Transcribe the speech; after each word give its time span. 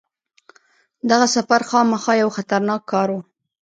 دغه 1.09 1.27
سفر 1.35 1.61
خامخا 1.69 2.11
یو 2.21 2.29
خطرناک 2.37 2.81
کار 2.91 3.07
وو. 3.11 3.19